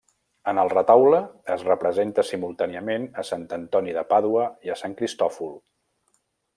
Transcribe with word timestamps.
En 0.51 0.59
el 0.61 0.69
retaule 0.71 1.19
es 1.57 1.65
representa 1.67 2.25
simultàniament 2.29 3.07
a 3.11 3.27
Sant 3.31 3.47
Antoni 3.61 3.95
de 4.01 4.07
Pàdua 4.15 4.49
i 4.71 4.75
a 4.77 4.81
Sant 4.85 5.01
Cristòfol. 5.03 5.57